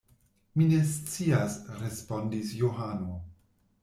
[0.59, 3.19] Mi ne scias, respondis Johano.